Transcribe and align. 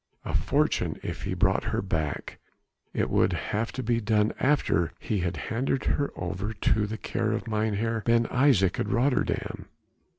A 0.25 0.33
fortune 0.33 0.99
if 1.03 1.25
he 1.25 1.35
brought 1.35 1.65
her 1.65 1.79
back! 1.79 2.39
It 2.91 3.07
would 3.11 3.33
have 3.33 3.71
to 3.73 3.83
be 3.83 4.01
done 4.01 4.33
after 4.39 4.93
he 4.99 5.19
had 5.19 5.37
handed 5.37 5.83
her 5.83 6.11
over 6.15 6.53
into 6.53 6.87
the 6.87 6.97
care 6.97 7.31
of 7.33 7.47
Mynheer 7.47 8.01
Ben 8.03 8.25
Isaje 8.31 8.79
at 8.79 8.87
Rotterdam. 8.89 9.67